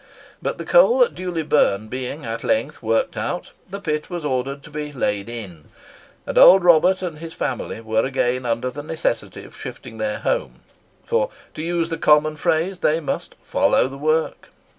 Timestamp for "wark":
13.99-14.47